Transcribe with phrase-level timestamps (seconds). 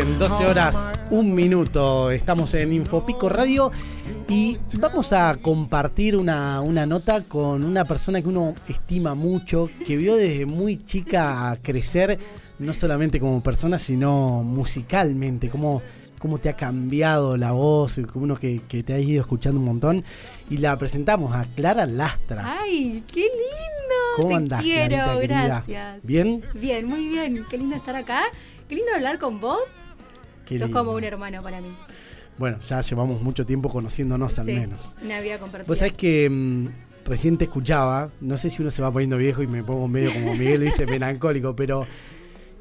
[0.00, 2.12] Bien, 12 horas, un minuto.
[2.12, 3.72] Estamos en Infopico Radio
[4.28, 9.96] y vamos a compartir una, una nota con una persona que uno estima mucho, que
[9.96, 12.16] vio desde muy chica crecer,
[12.60, 15.82] no solamente como persona, sino musicalmente, cómo,
[16.20, 19.66] cómo te ha cambiado la voz, como uno que, que te ha ido escuchando un
[19.66, 20.04] montón.
[20.48, 22.60] Y la presentamos a Clara Lastra.
[22.60, 23.96] ¡Ay, qué lindo!
[24.14, 25.98] ¿Cómo Te andás, quiero, Clarita, gracias.
[26.04, 26.44] ¿Bien?
[26.54, 27.44] Bien, muy bien.
[27.50, 28.22] Qué lindo estar acá.
[28.68, 29.58] Qué lindo hablar con vos.
[30.48, 30.78] Qué Sos lindo.
[30.84, 31.68] como un hermano para mí.
[32.38, 34.94] Bueno, ya llevamos mucho tiempo conociéndonos al Sí, menos.
[35.04, 35.66] Una vida compartida.
[35.68, 36.66] Vos sabés que mm,
[37.06, 40.12] recién te escuchaba, no sé si uno se va poniendo viejo y me pongo medio
[40.12, 41.86] como Miguel, viste, melancólico, pero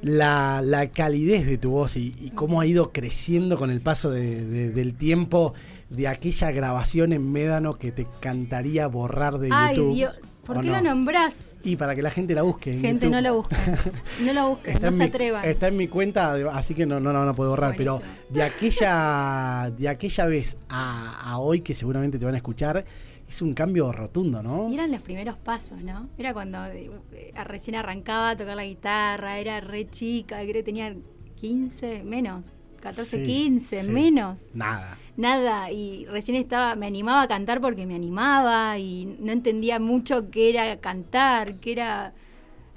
[0.02, 4.12] la, la calidez de tu voz y, y cómo ha ido creciendo con el paso
[4.12, 5.54] de- de- del tiempo
[5.90, 9.96] de aquella grabación en Médano que te cantaría borrar de Ay, YouTube.
[9.96, 10.20] Dios.
[10.48, 10.78] ¿Por ¿o qué no?
[10.78, 11.60] lo nombrás?
[11.64, 12.72] Y para que la gente la busque.
[12.74, 13.58] en Gente, no lo busquen.
[14.26, 15.46] No lo busquen, Está no se mi- atrevan.
[15.46, 17.76] Está en mi cuenta, así que no, no la van a poder borrar.
[17.78, 22.84] Pero de aquella, de aquella vez a, a hoy, que seguramente te van a escuchar,
[23.28, 24.70] es un cambio rotundo, ¿no?
[24.70, 26.08] Y eran los primeros pasos, ¿no?
[26.18, 30.64] Era cuando eh, eh, recién arrancaba a tocar la guitarra, era re chica, creo que
[30.64, 30.96] tenía
[31.36, 32.46] 15, menos,
[32.80, 33.92] 14, Sí, 15, sí.
[33.92, 34.52] menos.
[34.54, 34.98] Nada.
[35.18, 40.30] Nada, y recién estaba, me animaba a cantar porque me animaba y no entendía mucho
[40.30, 42.14] qué era cantar, qué era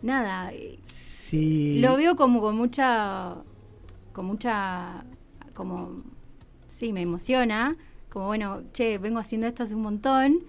[0.02, 0.50] nada.
[0.84, 1.78] Sí.
[1.80, 3.36] Lo veo como con mucha,
[4.14, 5.04] con mucha,
[5.54, 6.02] como,
[6.66, 7.76] sí, me emociona,
[8.08, 10.40] como bueno, che, vengo haciendo esto hace un montón.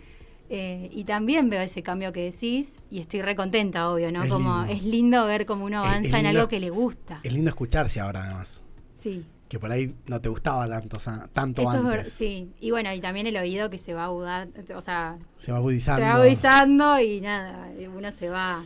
[0.50, 4.24] eh, y también veo ese cambio que decís y estoy re contenta, obvio, ¿no?
[4.24, 4.74] Es como lindo.
[4.74, 6.30] es lindo ver cómo uno avanza es en lindo.
[6.40, 7.20] algo que le gusta.
[7.24, 8.64] Es lindo escucharse ahora, además.
[8.94, 9.26] Sí.
[9.52, 10.98] Que por ahí no te gustaba tanto,
[11.34, 12.14] tanto Eso antes.
[12.14, 12.54] sí.
[12.62, 16.02] Y bueno, y también el oído que se va agudar, o sea, Se va agudizando.
[16.02, 18.64] se va agudizando y nada, uno se va.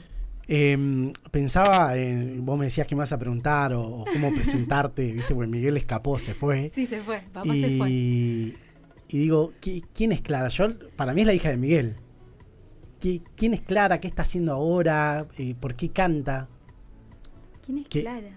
[0.47, 5.11] Eh, pensaba, en, vos me decías que me vas a preguntar o, o cómo presentarte,
[5.11, 5.33] ¿viste?
[5.33, 6.69] Porque Miguel escapó, se fue.
[6.69, 7.89] Sí, se fue, papá y, se fue.
[7.89, 8.53] y
[9.09, 10.49] digo, ¿qui- ¿quién es Clara?
[10.49, 11.95] Yo, para mí es la hija de Miguel.
[13.01, 13.99] ¿Qui- ¿Quién es Clara?
[13.99, 15.25] ¿Qué está haciendo ahora?
[15.39, 16.47] Eh, ¿Por qué canta?
[17.65, 18.01] ¿Quién es ¿Qué?
[18.03, 18.29] Clara?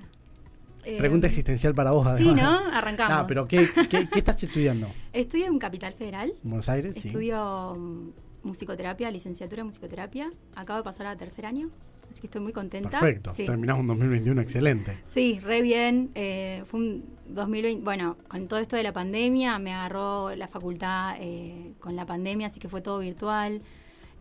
[0.89, 2.43] Eh, Pregunta existencial para vos, Sí, además.
[2.43, 2.73] ¿no?
[2.73, 3.19] Arrancamos.
[3.19, 4.89] No, pero ¿qué, qué, qué estás estudiando?
[5.13, 6.31] Estudio en Capital Federal.
[6.43, 6.95] ¿En Buenos Aires?
[6.95, 7.09] Sí.
[7.09, 8.09] Estudio mm,
[8.45, 10.31] musicoterapia, licenciatura en musicoterapia.
[10.57, 11.69] Acabo de pasar a tercer año,
[12.11, 12.89] así que estoy muy contenta.
[12.89, 13.35] Perfecto.
[13.37, 13.45] Sí.
[13.45, 14.97] Terminamos un 2021 excelente.
[15.07, 16.11] Sí, re bien.
[16.15, 21.17] Eh, fue un 2020, bueno, con todo esto de la pandemia, me agarró la facultad
[21.21, 23.61] eh, con la pandemia, así que fue todo virtual.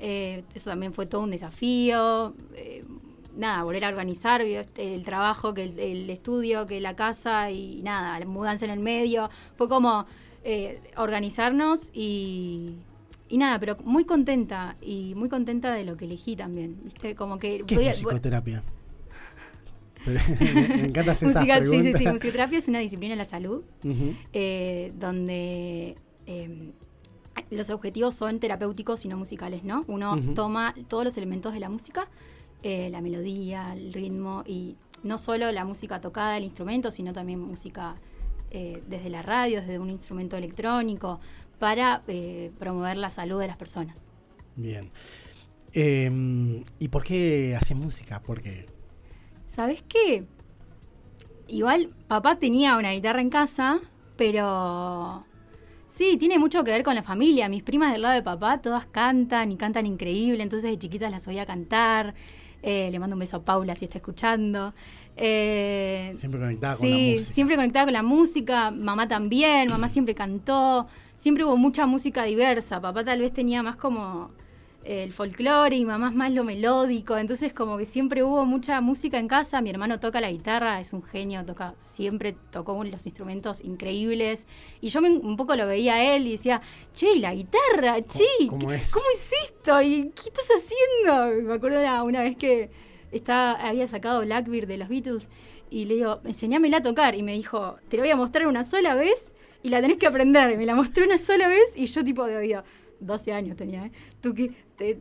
[0.01, 2.33] Eh, eso también fue todo un desafío.
[3.37, 7.81] Nada, volver a organizar este, el trabajo, que el, el estudio, que la casa y
[7.83, 9.29] nada, la mudanza en el medio.
[9.55, 10.05] Fue como
[10.43, 12.75] eh, organizarnos y,
[13.29, 16.77] y nada, pero muy contenta y muy contenta de lo que elegí también.
[16.83, 17.15] ¿viste?
[17.15, 18.63] Como que ¿Qué podía- es musicoterapia?
[20.07, 22.07] me encanta hacer esas sí, sí, sí.
[22.07, 23.63] Musicoterapia es una disciplina de la salud
[24.33, 26.71] eh, donde eh,
[27.51, 29.83] los objetivos son terapéuticos y no musicales, ¿no?
[29.87, 32.07] Uno toma todos los elementos de la música,
[32.63, 37.39] eh, la melodía, el ritmo y no solo la música tocada, el instrumento, sino también
[37.39, 37.95] música
[38.51, 41.19] eh, desde la radio, desde un instrumento electrónico,
[41.59, 44.11] para eh, promover la salud de las personas.
[44.55, 44.91] Bien.
[45.73, 48.21] Eh, ¿Y por qué haces música?
[48.21, 48.65] Porque
[49.57, 50.25] ¿Sabes qué?
[51.47, 53.79] Igual papá tenía una guitarra en casa,
[54.17, 55.25] pero
[55.87, 57.49] sí, tiene mucho que ver con la familia.
[57.49, 61.27] Mis primas del lado de papá todas cantan y cantan increíble, entonces de chiquitas las
[61.27, 62.13] oía cantar.
[62.61, 64.73] Eh, le mando un beso a Paula si está escuchando.
[65.15, 67.33] Eh, siempre conectada con la sí, música.
[67.33, 68.71] siempre conectada con la música.
[68.71, 70.87] Mamá también, mamá siempre cantó.
[71.17, 72.79] Siempre hubo mucha música diversa.
[72.81, 74.31] Papá tal vez tenía más como
[74.87, 77.17] el folclore y mamá más lo melódico.
[77.17, 79.61] Entonces como que siempre hubo mucha música en casa.
[79.61, 84.47] Mi hermano toca la guitarra, es un genio, toca siempre tocó los instrumentos increíbles.
[84.81, 86.61] Y yo me- un poco lo veía a él y decía,
[86.93, 88.91] che, ¿y la guitarra, che, cómo ¿qué- es?
[88.91, 89.81] ¿cómo es esto?
[89.81, 91.37] ¿Y qué estás haciendo?
[91.39, 92.69] Y Me acuerdo una, una vez que
[93.11, 95.29] estaba, había sacado Blackbeard de los Beatles
[95.69, 97.13] y le digo, enseñámela a tocar.
[97.15, 99.33] Y me dijo, te lo voy a mostrar una sola vez
[99.63, 100.51] y la tenés que aprender.
[100.51, 102.63] Y me la mostró una sola vez y yo tipo de oído,
[102.99, 103.91] 12 años tenía, ¿eh?
[104.21, 104.99] Tú que te...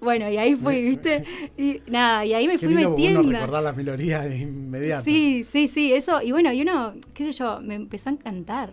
[0.00, 1.24] Bueno, y ahí fui, ¿viste?
[1.56, 3.22] Y nada, y ahí me Qué fui lindo uno metiendo.
[3.32, 5.04] recordar la melodía de inmediato.
[5.04, 6.20] Sí, sí, sí, eso.
[6.22, 8.72] Y bueno, y uno, qué sé yo, me empezó a encantar.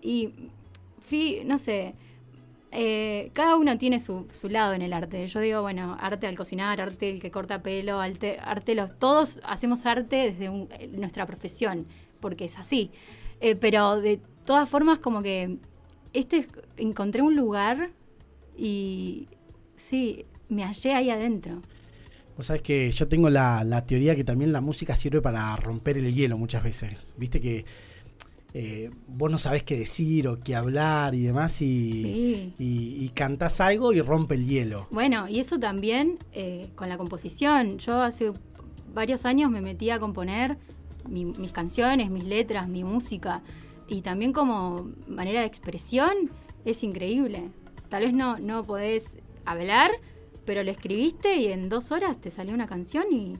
[0.00, 0.30] Y
[1.00, 1.94] fui, no sé,
[2.70, 5.26] eh, cada uno tiene su, su lado en el arte.
[5.26, 9.40] Yo digo, bueno, arte al cocinar, arte el que corta pelo, arte, arte los, todos
[9.44, 11.86] hacemos arte desde un- nuestra profesión,
[12.20, 12.90] porque es así.
[13.40, 15.58] Eh, pero de todas formas, como que
[16.12, 16.46] este
[16.76, 17.90] encontré un lugar
[18.56, 19.28] y
[19.76, 21.60] sí, me hallé ahí adentro.
[22.36, 25.98] Vos sabés que yo tengo la, la teoría que también la música sirve para romper
[25.98, 27.14] el hielo muchas veces.
[27.16, 27.64] Viste que
[28.56, 33.92] eh, vos no sabés qué decir o qué hablar y demás y, y, cantás algo
[33.92, 34.86] y rompe el hielo.
[34.92, 37.78] Bueno, y eso también eh, con la composición.
[37.78, 38.30] Yo hace
[38.94, 40.56] varios años me metí a componer
[41.08, 43.42] mis canciones, mis letras, mi música.
[43.88, 46.30] Y también como manera de expresión
[46.64, 47.50] es increíble.
[47.88, 49.90] Tal vez no, no podés hablar,
[50.44, 53.34] pero lo escribiste y en dos horas te salió una canción y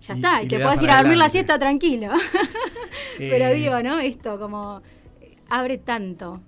[0.00, 0.42] ya está.
[0.42, 2.08] Y, te puedes ir a dormir la siesta tranquilo.
[3.18, 3.54] pero eh.
[3.54, 3.98] digo, ¿no?
[3.98, 4.82] Esto como
[5.48, 6.40] abre tanto.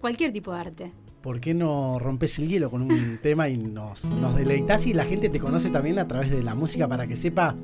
[0.00, 0.92] Cualquier tipo de arte.
[1.20, 5.04] ¿Por qué no rompes el hielo con un tema y nos, nos deleitas y la
[5.04, 7.56] gente te conoce también a través de la música para que sepa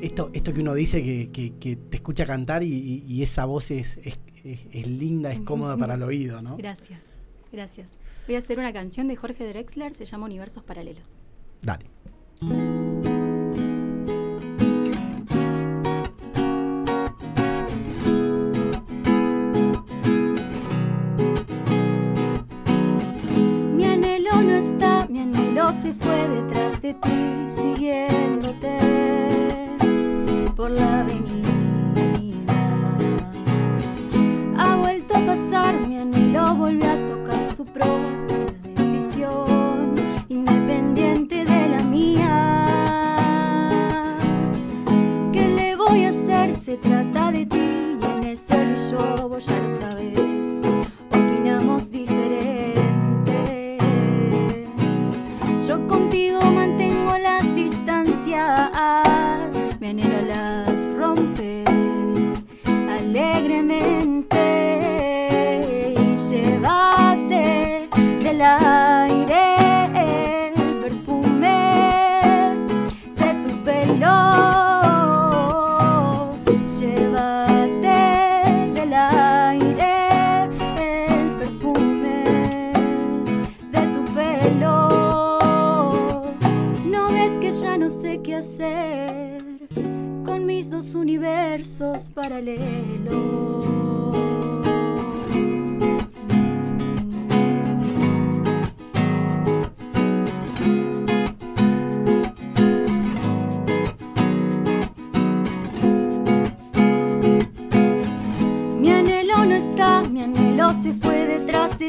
[0.00, 4.18] esto, esto que uno dice que, te escucha cantar y, esa voz es, es,
[4.86, 6.56] linda, es cómoda para el oído, ¿no?
[6.56, 7.02] Gracias,
[7.52, 7.90] gracias.
[8.26, 11.18] Voy a hacer una canción de Jorge Drexler, se llama Universos Paralelos.
[11.62, 12.79] Dale.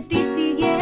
[0.02, 0.82] De ti siguiéndote.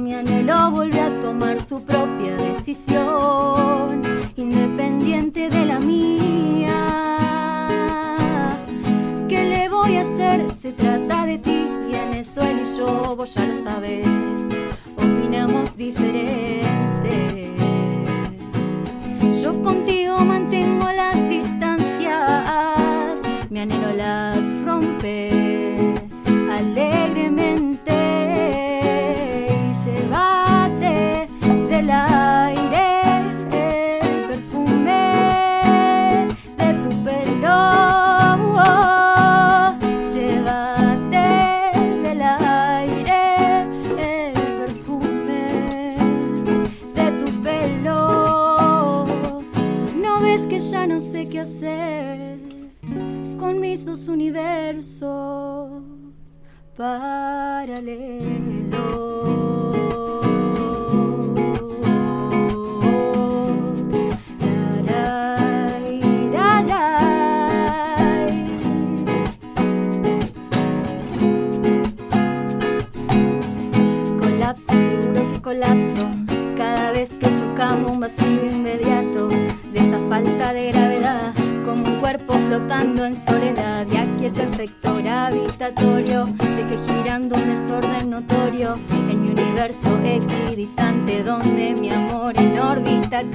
[0.00, 4.02] mi anhelo volvió a tomar su propia decisión,
[4.36, 6.76] independiente de la mía.
[9.28, 10.50] ¿Qué le voy a hacer?
[10.60, 14.06] Se trata de ti y en eso él y yo, vos ya lo sabes,
[14.96, 17.49] opinamos diferente.
[19.42, 25.39] Yo contigo mantengo las distancias, mi anhelo las rompe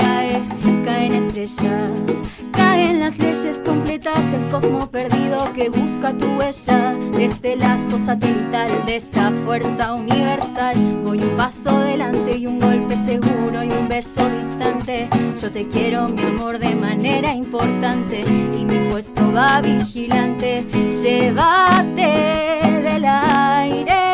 [0.06, 0.42] cae,
[0.84, 2.02] caen estrellas,
[2.52, 8.70] caen las leyes completas, el cosmo perdido que busca tu huella de este lazo satelital,
[8.86, 10.76] de esta fuerza universal.
[11.04, 15.08] Voy un paso adelante y un golpe seguro y un beso distante.
[15.42, 20.66] Yo te quiero, mi amor, de manera importante y mi puesto va vigilante.
[21.04, 22.12] Llévate
[22.84, 24.05] del aire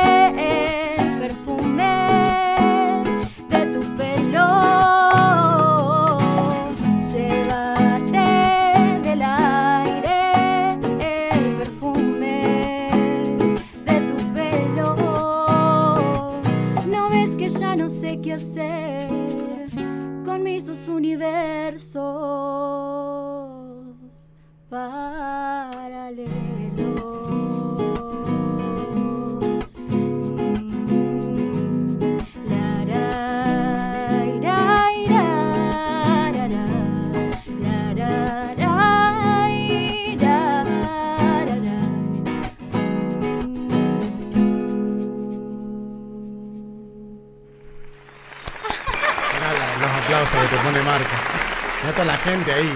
[52.23, 52.69] gente ahí.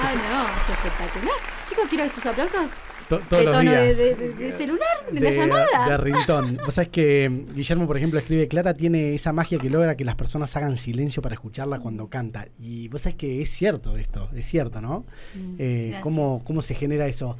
[0.00, 1.34] Ah, no, es espectacular.
[1.68, 2.70] Chicos, quiero estos aplausos.
[3.08, 3.96] to- ¿De todos los tono de, días.
[3.96, 4.86] de- de- de celular?
[5.10, 5.88] ¿De, la llamada?
[5.88, 6.58] De ringtone.
[6.64, 10.04] Vos sabés que mm, Guillermo, por ejemplo, escribe Clara tiene esa magia que logra que
[10.04, 12.46] las personas hagan silencio para escucharla cuando canta.
[12.58, 15.04] Y vos sabés que es cierto esto, es cierto, ¿no?
[15.34, 15.98] Mm, Eh.
[16.02, 17.36] ¿cómo, ¿Cómo se genera eso?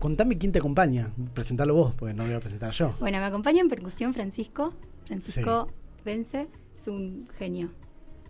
[0.00, 1.10] Contame quién te acompaña.
[1.34, 2.94] Presentalo vos, porque no lo voy a presentar yo.
[3.00, 4.72] Bueno, me acompaña en percusión Francisco.
[5.06, 5.68] Francisco
[6.04, 6.48] Vence
[6.78, 7.70] es un genio.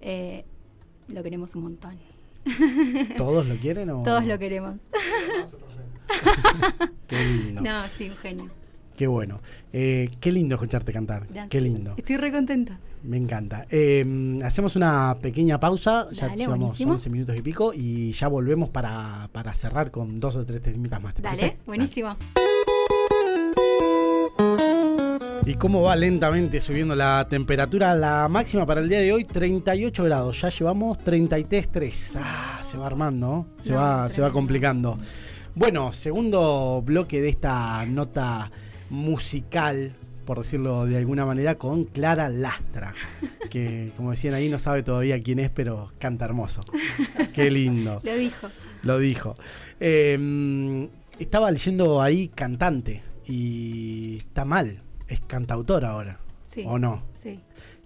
[0.01, 0.45] Eh,
[1.13, 1.97] lo queremos un montón.
[3.17, 4.03] ¿Todos lo quieren o...?
[4.03, 4.81] Todos lo queremos.
[7.07, 7.61] Qué lindo.
[7.61, 8.51] No, sí, un genio.
[8.97, 9.41] Qué bueno.
[9.73, 11.23] Eh, qué lindo escucharte cantar.
[11.25, 11.49] Gracias.
[11.49, 11.95] Qué lindo.
[11.97, 12.79] Estoy re contenta.
[13.03, 13.67] Me encanta.
[13.71, 16.93] Eh, hacemos una pequeña pausa, ya Dale, llevamos buenísimo.
[16.93, 21.01] 11 minutos y pico y ya volvemos para, para cerrar con dos o tres temitas
[21.01, 21.15] más.
[21.15, 21.57] ¿te Dale, parece?
[21.65, 22.17] buenísimo.
[25.47, 27.95] ¿Y cómo va lentamente subiendo la temperatura?
[27.95, 30.41] La máxima para el día de hoy, 38 grados.
[30.41, 32.19] Ya llevamos 33,3.
[32.23, 34.99] Ah, se va armando, se, No, va, se va complicando.
[35.55, 38.51] Bueno, segundo bloque de esta nota
[38.91, 39.95] musical,
[40.27, 42.95] por decirlo de alguna manera, con Clara Lastra.
[43.51, 46.61] Que, como decían ahí, no sabe todavía quién es, pero canta hermoso.
[47.35, 48.01] Qué lindo.
[48.05, 48.49] Lo dijo.
[48.85, 49.35] Lo dijo.
[49.81, 54.83] Eh, estaba leyendo ahí cantante y está mal.
[55.11, 56.21] Es cantautor ahora.
[56.45, 56.65] Sí.
[56.67, 57.03] ¿O no?
[57.15, 57.41] Sí.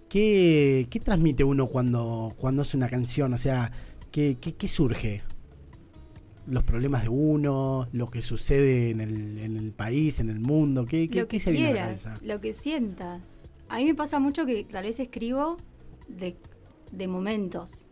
[0.07, 3.33] ¿Qué, qué transmite uno cuando, cuando hace una canción?
[3.33, 3.71] O sea,
[4.11, 5.23] ¿qué, qué, qué surge?
[6.47, 7.87] ¿Los problemas de uno?
[7.91, 10.85] ¿Lo que sucede en el, en el país, en el mundo?
[10.85, 13.41] ¿Qué, qué, lo que qué se viene a lo que sientas.
[13.67, 15.57] A mí me pasa mucho que tal vez escribo
[16.07, 16.37] de,
[16.91, 17.87] de momentos.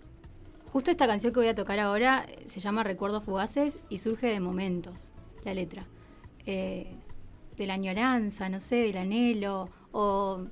[0.71, 4.39] Justo esta canción que voy a tocar ahora se llama Recuerdos Fugaces y surge de
[4.39, 5.11] momentos,
[5.43, 5.87] la letra.
[6.45, 6.95] Eh,
[7.57, 10.45] de la añoranza, no sé, del anhelo, o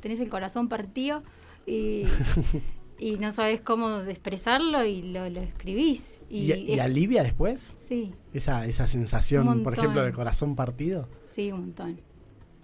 [0.00, 1.22] tenés el corazón partido
[1.66, 2.04] y,
[2.98, 6.22] y no sabes cómo expresarlo y lo, lo escribís.
[6.30, 7.74] Y, ¿Y, y es- alivia después?
[7.76, 11.08] Sí, Esa, esa sensación, por ejemplo, de corazón partido.
[11.24, 12.00] sí, un montón,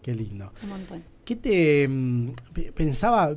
[0.02, 0.52] Qué lindo.
[0.62, 1.04] un montón.
[1.24, 3.36] ¿Qué te mm, pe- pensaba?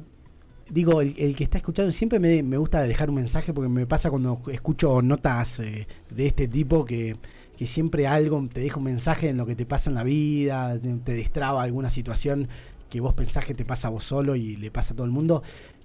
[0.70, 3.86] Digo, el, el que está escuchando siempre me, me gusta dejar un mensaje porque me
[3.86, 7.18] pasa cuando escucho notas eh, de este tipo que,
[7.56, 10.80] que siempre algo te deja un mensaje en lo que te pasa en la vida,
[10.80, 12.48] te, destraba alguna situación
[12.90, 15.12] que vos pensás que te pasa a vos solo y le pasa a todo el
[15.12, 15.44] mundo.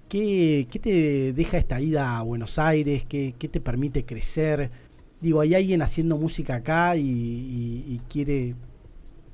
[0.09, 3.03] ¿Qué, qué te deja esta ida a Buenos Aires?
[3.07, 4.71] ¿Qué, qué te permite crecer?
[5.21, 8.55] Digo, hay alguien haciendo música acá y, y- y quiere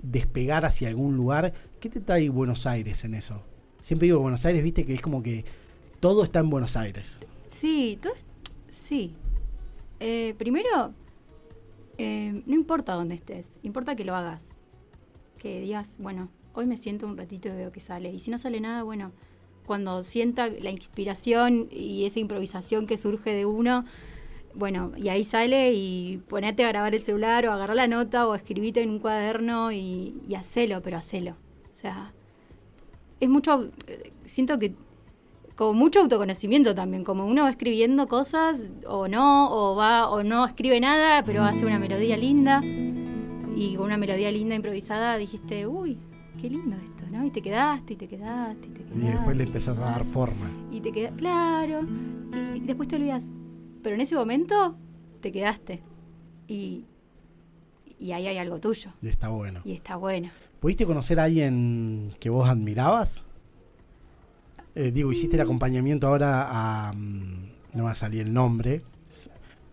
[0.04, 1.54] despegar hacia algún lugar.
[1.80, 3.44] ¿Qué te trae Buenos Aires en eso?
[3.82, 5.46] Siempre digo Buenos Aires, viste que es como que
[6.00, 7.20] todo está en Buenos Aires.
[7.48, 8.14] Sí, todo
[8.88, 9.14] sí.
[10.00, 10.94] Eh, primero,
[11.98, 14.56] eh, no importa dónde estés, importa que lo hagas.
[15.38, 18.12] Que digas, bueno, hoy me siento un ratito y veo que sale.
[18.12, 19.12] Y si no sale nada, bueno,
[19.66, 23.86] cuando sienta la inspiración y esa improvisación que surge de uno,
[24.56, 28.34] bueno, y ahí sale y ponete a grabar el celular o agarrar la nota o
[28.34, 31.32] escribite en un cuaderno y, y hacelo, pero hacelo.
[31.70, 32.14] O sea,
[33.20, 34.74] es mucho, eh, siento que
[35.56, 40.46] como mucho autoconocimiento también, como uno va escribiendo cosas o no, o va o no
[40.46, 45.98] escribe nada, pero hace una melodía linda y con una melodía linda improvisada dijiste, uy,
[46.40, 47.26] qué lindo esto, ¿no?
[47.26, 49.00] Y te quedaste, y te quedaste, y te quedaste.
[49.00, 50.52] Y después le empezás a dar forma.
[50.72, 51.82] Y te queda, claro,
[52.56, 53.36] y después te olvidas.
[53.82, 54.78] Pero en ese momento
[55.22, 55.82] te quedaste
[56.48, 56.86] y,
[57.98, 59.62] y ahí hay algo tuyo Y está bueno.
[59.66, 60.30] y está bueno.
[60.68, 63.24] ¿Pudiste conocer a alguien que vos admirabas?
[64.76, 66.46] Eh, digo, hiciste el acompañamiento ahora
[66.90, 66.92] a...
[66.92, 68.82] mm, No va a salir el nombre.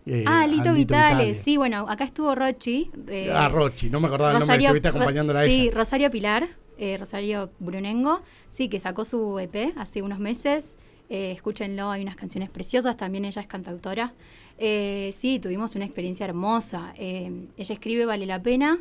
[0.05, 2.89] Eh, ah, Lito Vitales, sí, bueno, acá estuvo Rochi.
[3.09, 5.71] eh, Ah, Rochi, no me acordaba el nombre, estuviste Ro- acompañándola a sí, ella.
[5.75, 6.47] Rosario Pilar,
[6.77, 10.77] eh, Rosario Brunengo, sí, que sacó su EP hace unos meses.
[11.09, 14.13] Eh, escúchenlo, hay unas canciones preciosas, también ella es cantautora.
[14.57, 16.93] Sí, tuvimos una experiencia hermosa.
[16.97, 18.79] Ella escribe Vale la Pena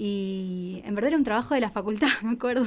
[0.00, 2.66] y en verdad era un trabajo de la facultad, me acuerdo.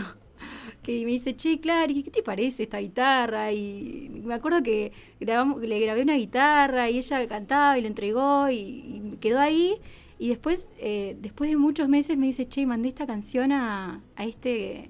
[0.84, 3.52] Que me dice, che, Clary, ¿qué te parece esta guitarra?
[3.54, 8.50] Y me acuerdo que grabamos, le grabé una guitarra y ella cantaba y lo entregó
[8.50, 9.76] y, y quedó ahí.
[10.20, 14.26] Y después, eh, después de muchos meses me dice, che, mandé esta canción a, a
[14.26, 14.90] este,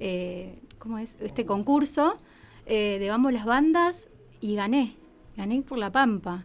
[0.00, 1.16] eh, ¿cómo es?
[1.20, 2.18] Este concurso.
[2.66, 4.94] eh, de Vamos las Bandas y gané.
[5.36, 6.44] Gané por La Pampa.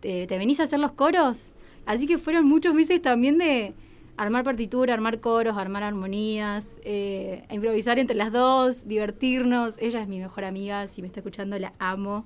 [0.00, 1.52] ¿Te, te venís a hacer los coros?
[1.86, 3.72] Así que fueron muchos meses también de
[4.16, 9.78] armar partitura, armar coros, armar armonías, eh, improvisar entre las dos, divertirnos.
[9.78, 12.24] Ella es mi mejor amiga, si me está escuchando la amo.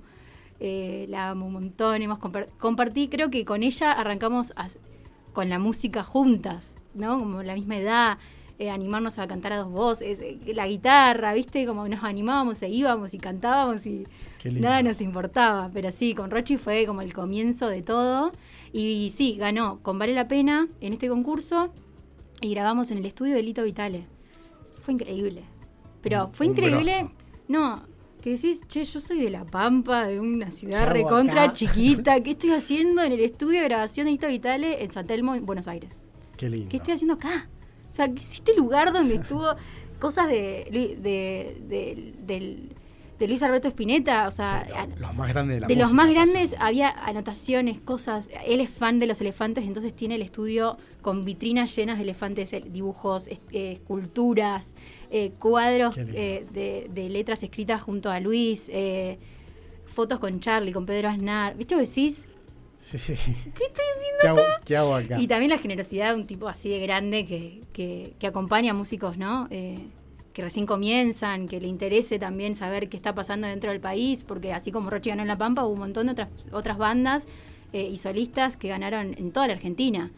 [0.59, 2.00] Eh, la amo un montón.
[2.02, 4.69] Hemos compar- compartí, creo que con ella arrancamos a-
[5.33, 7.19] con la música juntas, ¿no?
[7.19, 8.19] Como la misma edad,
[8.59, 11.66] eh, animarnos a cantar a dos voces, la guitarra, ¿viste?
[11.66, 14.05] Como nos animábamos e íbamos y cantábamos y
[14.62, 15.71] nada nos importaba.
[15.75, 18.33] Pero sí, con Rochi fue como el comienzo de todo.
[18.78, 21.73] Y sí, ganó con Vale la Pena en este concurso
[22.42, 24.06] y grabamos en el estudio de Lito Vitale.
[24.83, 25.45] Fue increíble.
[26.02, 26.97] Pero fue un increíble.
[26.99, 27.12] grosso.
[27.49, 27.83] No,
[28.21, 31.52] que decís, che, yo soy de La Pampa, de una ¿Qué ciudad recontra acá?
[31.54, 32.21] chiquita.
[32.23, 35.47] ¿Qué estoy haciendo en el estudio de grabación de Lito Vitale en San Telmo, en
[35.47, 36.02] Buenos Aires?
[36.37, 36.68] Qué lindo.
[36.68, 37.49] ¿Qué estoy haciendo acá?
[37.88, 39.47] O sea, ¿qué es este lugar donde estuvo
[39.99, 42.75] cosas de, Lu- de, de- del-
[43.18, 44.28] de Luis Alberto Spinetta?
[44.28, 46.90] O sea, Sí, a- lo- los más grandes de la de los más grandes había
[46.90, 48.30] anotaciones, cosas.
[48.46, 52.52] Él es fan de los elefantes, entonces tiene el estudio con vitrinas llenas de elefantes,
[52.52, 53.38] eh, dibujos, eh,
[53.73, 54.75] esculturas,
[55.11, 59.18] eh, cuadros eh, de, de letras escritas junto a Luis, eh,
[59.87, 61.56] fotos con Charlie, con Pedro Aznar.
[61.56, 61.75] ¿Viste?
[61.76, 62.28] Vos decís,
[62.78, 63.14] Sí, sí.
[63.14, 64.56] ¿qué estoy haciendo ¿Qué hago, acá?
[64.64, 65.20] qué hago acá?
[65.20, 68.75] Y también la generosidad de un tipo así de grande que, que, que acompaña a
[68.75, 69.49] músicos, ¿no?
[70.37, 74.52] Que recién comienzan, que le interese también saber qué está pasando dentro del país, porque
[74.52, 77.26] así como Rochi ganó en La Pampa, hubo un montón de otras, otras bandas
[77.73, 80.11] eh, y solistas que ganaron en toda la Argentina.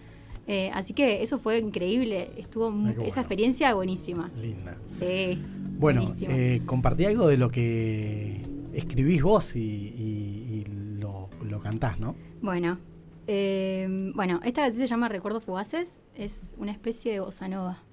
[0.48, 3.04] Eh, así que eso fue increíble, estuvo Ay, esa bueno.
[3.20, 4.28] experiencia buenísima.
[4.42, 4.76] Linda.
[4.88, 5.40] Sí.
[5.78, 12.00] Bueno, eh, compartí algo de lo que escribís vos y, y- y lo, lo cantás,
[12.00, 12.16] ¿no?
[12.42, 12.80] Bueno,
[13.28, 17.84] eh, bueno, esta canción se llama Recuerdos Fugaces, es una especie de bossa nova.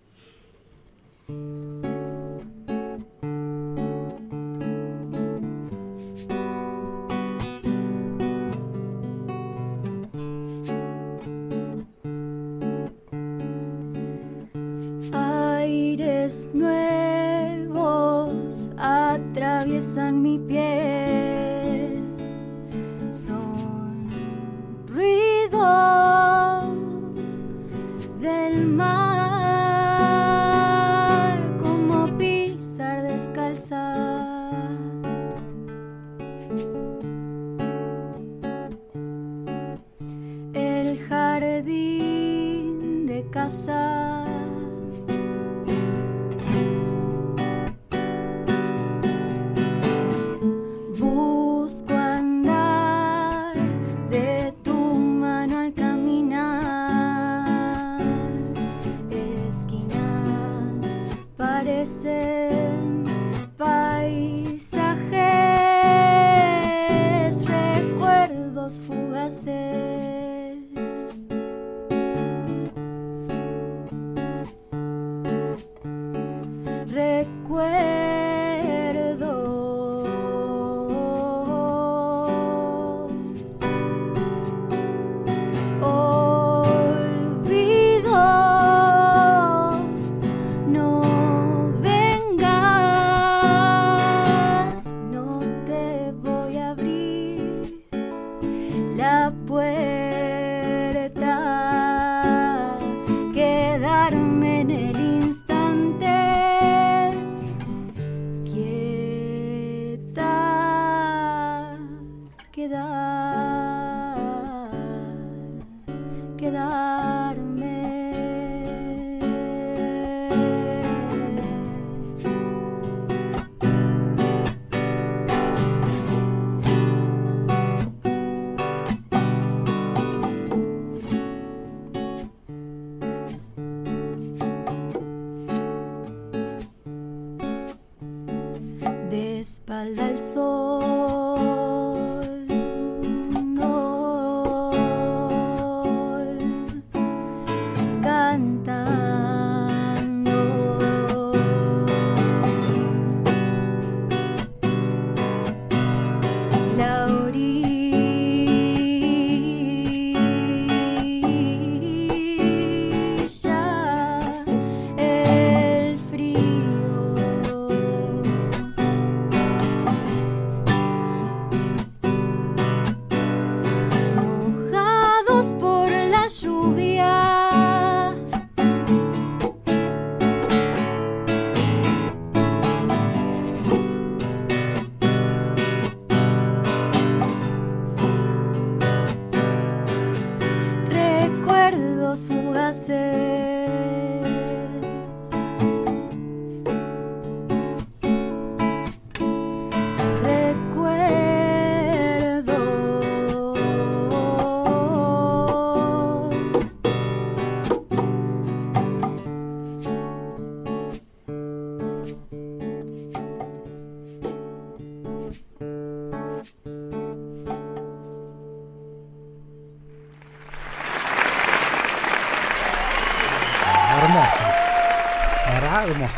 [139.95, 140.55] De espalda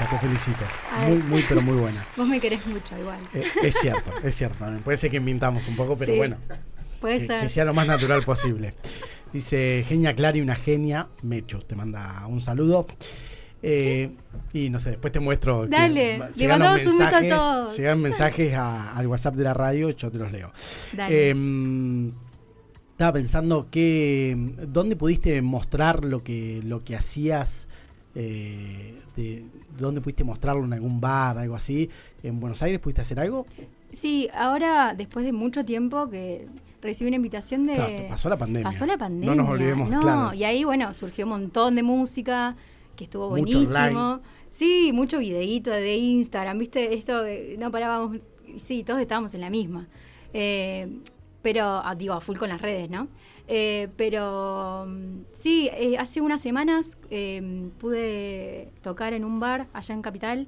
[0.07, 0.65] hermosa, te felicito.
[1.07, 2.05] Muy, muy, pero muy buena.
[2.17, 3.19] Vos me querés mucho igual.
[3.33, 4.65] Eh, es cierto, es cierto.
[4.83, 6.37] Puede ser que inventamos un poco, pero bueno.
[6.99, 7.41] Puede que, ser.
[7.41, 8.73] Que sea lo más natural posible.
[9.33, 11.07] Dice Genia Clary, una genia.
[11.23, 12.87] Mecho, te manda un saludo.
[13.63, 14.11] Eh,
[14.53, 15.67] y no sé, después te muestro.
[15.67, 17.77] Dale, le mandamos un beso a todos.
[17.77, 20.51] Llegan mensajes al WhatsApp de la radio, yo te los leo.
[20.93, 21.31] Dale.
[21.31, 22.11] Eh,
[22.91, 24.35] estaba pensando que
[24.67, 27.67] dónde pudiste mostrar lo que lo que hacías
[28.19, 29.45] eh, de,
[29.77, 31.89] dónde pudiste mostrarlo en algún bar algo así
[32.23, 33.45] en Buenos Aires pudiste hacer algo
[33.91, 36.47] sí ahora después de mucho tiempo que
[36.81, 38.69] recibí una invitación de claro, pasó la pandemia.
[38.69, 40.33] Pasó la pandemia no nos olvidemos no, claro.
[40.33, 42.55] y ahí bueno surgió un montón de música
[42.95, 44.21] que estuvo buenísimo.
[44.49, 47.23] sí mucho videíto de Instagram viste esto
[47.59, 48.17] no parábamos
[48.57, 49.87] sí todos estábamos en la misma.
[50.33, 50.99] Eh,
[51.41, 53.07] pero digo, a full con las redes, ¿no?
[53.47, 54.87] Eh, pero
[55.31, 60.47] sí, eh, hace unas semanas eh, pude tocar en un bar allá en Capital.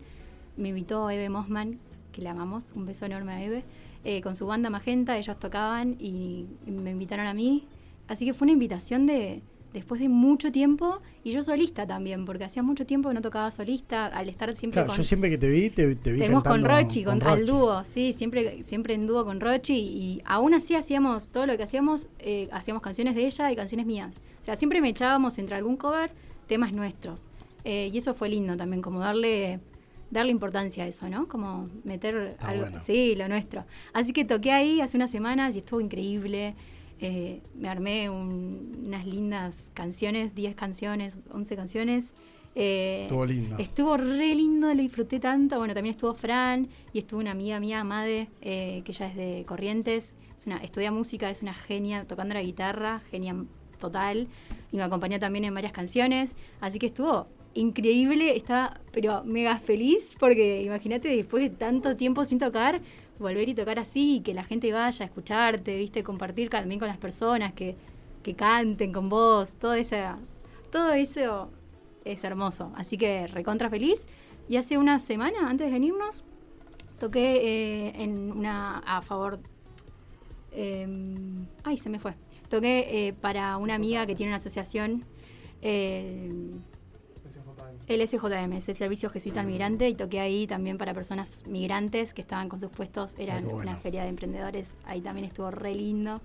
[0.57, 1.79] Me invitó Eve Mossman,
[2.11, 3.63] que la amamos, un beso enorme a Eve,
[4.21, 7.67] con su banda Magenta, ellos tocaban y me invitaron a mí.
[8.07, 9.41] Así que fue una invitación de,
[9.73, 13.51] después de mucho tiempo y yo solista también, porque hacía mucho tiempo que no tocaba
[13.51, 17.03] solista, al estar siempre claro, yo siempre que te vi, te, te vi con Rochi,
[17.03, 21.29] con, con al dúo, sí, siempre, siempre en dúo con Rochi y aún así hacíamos,
[21.29, 24.19] todo lo que hacíamos, eh, hacíamos canciones de ella y canciones mías.
[24.41, 26.11] O sea, siempre me echábamos entre algún cover
[26.47, 27.27] temas nuestros.
[27.65, 29.59] Eh, y eso fue lindo también, como darle
[30.11, 31.27] darle importancia a eso, ¿no?
[31.27, 32.79] Como meter algo, bueno.
[32.83, 33.65] sí, lo nuestro.
[33.93, 36.55] Así que toqué ahí hace unas semanas y estuvo increíble.
[37.01, 42.15] Eh, me armé un, unas lindas canciones, 10 canciones, 11 canciones.
[42.55, 43.57] Eh, estuvo lindo.
[43.57, 45.57] Estuvo re lindo, lo disfruté tanto.
[45.57, 49.43] Bueno, también estuvo Fran y estuvo una amiga mía, Made, eh, que ella es de
[49.47, 50.15] Corrientes.
[50.37, 53.35] Es una, estudia música, es una genia tocando la guitarra, genia
[53.77, 54.27] total.
[54.71, 56.35] Y me acompañó también en varias canciones.
[56.59, 62.39] Así que estuvo increíble, estaba pero mega feliz porque imagínate después de tanto tiempo sin
[62.39, 62.81] tocar,
[63.19, 66.97] volver y tocar así, que la gente vaya a escucharte, viste, compartir también con las
[66.97, 67.75] personas, que,
[68.23, 70.17] que canten con vos, todo esa,
[70.71, 71.51] todo eso
[72.05, 72.71] es hermoso.
[72.75, 74.05] Así que recontra feliz.
[74.47, 76.23] Y hace una semana, antes de venirnos,
[76.99, 79.39] toqué eh, en una a favor.
[80.51, 80.87] Eh,
[81.63, 82.15] ay, se me fue.
[82.49, 85.05] Toqué eh, para una amiga que tiene una asociación.
[87.87, 92.13] El SJM, es el Servicio Jesuita al Migrante, y toqué ahí también para personas migrantes
[92.13, 93.57] que estaban con sus puestos, era bueno.
[93.57, 96.21] una feria de emprendedores, ahí también estuvo re lindo.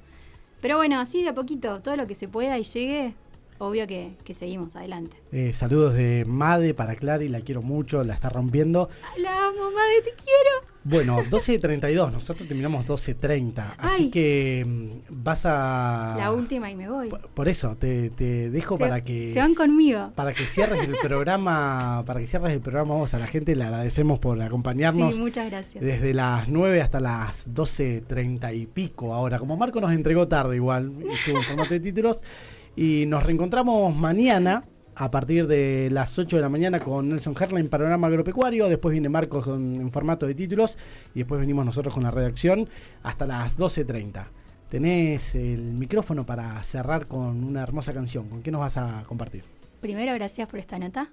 [0.60, 3.14] Pero bueno, así de a poquito, todo lo que se pueda y llegue,
[3.58, 5.16] obvio que, que seguimos adelante.
[5.32, 8.88] Eh, saludos de Made para Clary, la quiero mucho, la está rompiendo.
[9.18, 10.74] La mamá de te quiero.
[10.86, 16.14] Bueno, 12.32, nosotros terminamos 12.30, así que mm, vas a...
[16.18, 17.08] La última y me voy.
[17.08, 19.32] Por, por eso, te, te dejo Se- para que...
[19.32, 20.10] Se van conmigo.
[20.14, 23.64] Para que cierres el programa, para que cierres el programa, vamos a la gente, le
[23.64, 25.82] agradecemos por acompañarnos Sí, muchas gracias.
[25.82, 29.38] desde las 9 hasta las 12.30 y pico ahora.
[29.38, 32.22] Como Marco nos entregó tarde igual, estuvo en formato de títulos.
[32.76, 34.64] Y nos reencontramos mañana
[34.96, 38.68] a partir de las 8 de la mañana con Nelson Herline, Panorama Agropecuario.
[38.68, 40.76] Después viene Marcos con- en formato de títulos.
[41.14, 42.68] Y después venimos nosotros con la redacción
[43.02, 44.26] hasta las 12.30.
[44.68, 48.28] Tenés el micrófono para cerrar con una hermosa canción.
[48.28, 49.44] ¿Con qué nos vas a compartir?
[49.80, 51.10] Primero, gracias por esta nota.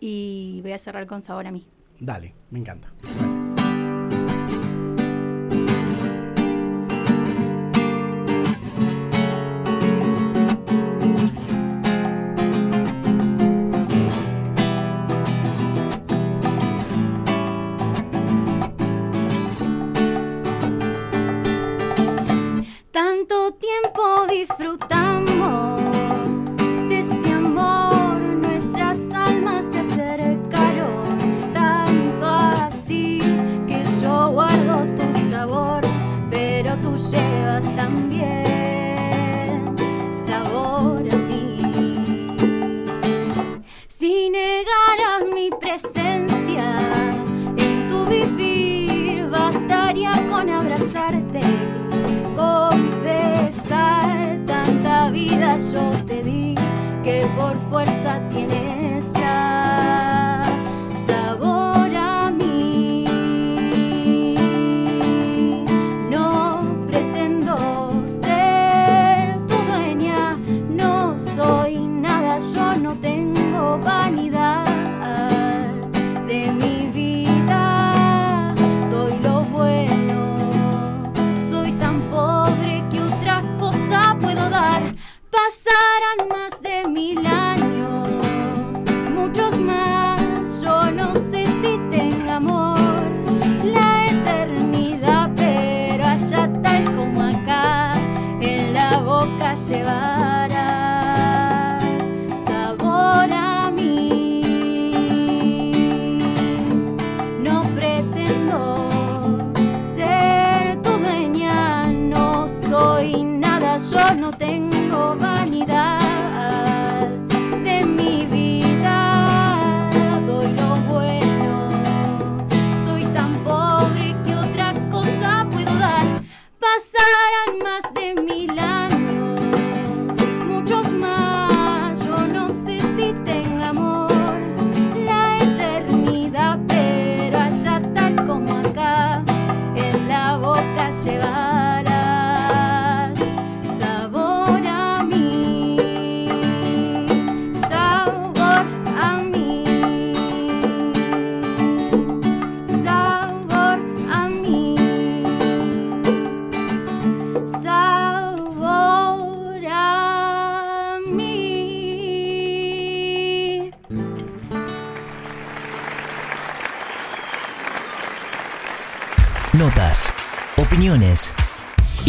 [0.00, 1.66] Y voy a cerrar con sabor a mí.
[2.00, 2.92] Dale, me encanta.
[3.18, 3.55] Gracias.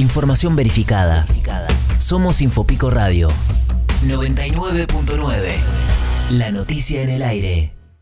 [0.08, 1.26] Información verificada.
[2.00, 3.28] Somos Infopico Radio
[4.06, 5.52] 99.9.
[6.30, 7.77] La noticia en el aire.